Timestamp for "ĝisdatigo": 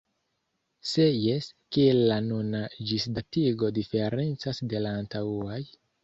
2.91-3.69